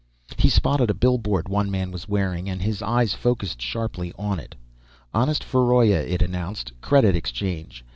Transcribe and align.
He 0.35 0.49
spotted 0.49 0.89
a 0.89 0.95
billboard 0.95 1.47
one 1.47 1.69
man 1.69 1.91
was 1.91 2.09
wearing, 2.09 2.49
and 2.49 2.59
his 2.63 2.81
eyes 2.81 3.13
focused 3.13 3.61
sharply 3.61 4.11
on 4.17 4.39
it. 4.39 4.55
"Honest 5.13 5.43
Feroiya," 5.43 5.99
it 6.11 6.23
announced. 6.23 6.71
"Credit 6.81 7.15
exchange. 7.15 7.85